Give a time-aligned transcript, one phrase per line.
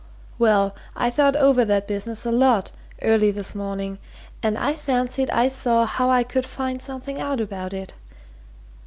[0.39, 2.71] "Well, I thought over that business a lot,
[3.03, 3.99] early this morning,
[4.41, 7.93] and I fancied I saw how I could find something out about it.